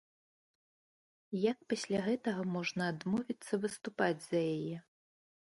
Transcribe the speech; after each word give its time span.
Як 1.41 1.57
пасля 1.73 1.99
гэтага 2.07 2.41
можна 2.55 2.83
адмовіцца 2.95 3.53
выступаць 3.67 4.19
за 4.27 4.37
яе? 4.57 4.75